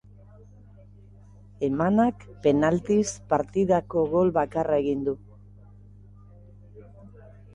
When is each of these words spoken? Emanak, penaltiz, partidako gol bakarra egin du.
Emanak, 1.67 2.23
penaltiz, 2.45 3.05
partidako 3.33 4.05
gol 4.15 4.33
bakarra 4.39 4.79
egin 4.85 5.03
du. 5.09 5.13